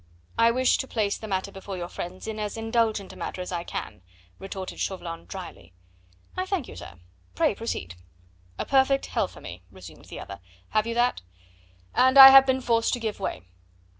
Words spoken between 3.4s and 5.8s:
I can," retorted Chauvelin dryly.